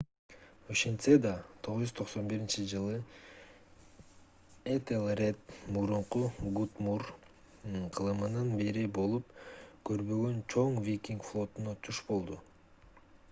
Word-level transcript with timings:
ошентсе 0.73 1.13
да 1.23 1.31
991-жылы 1.65 2.95
этелред 4.77 5.51
мурунку 5.75 6.21
гутрум 6.55 7.85
кылымынан 7.99 8.49
бери 8.63 8.85
болуп 8.99 9.37
көрбөгөн 9.91 10.41
чоң 10.55 10.81
викинг 10.89 11.29
флотуна 11.29 11.77
туш 11.89 12.01
болду 12.09 12.41